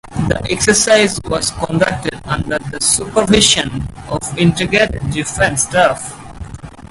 The 0.27 0.47
exercise 0.49 1.21
was 1.25 1.51
conducted 1.51 2.19
under 2.25 2.57
the 2.57 2.79
supervision 2.81 3.87
of 4.09 4.35
Integrated 4.35 5.11
Defence 5.11 5.61
Staff. 5.61 6.17